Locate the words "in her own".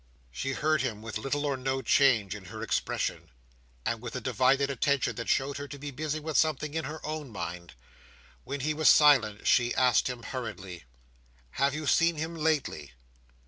6.73-7.29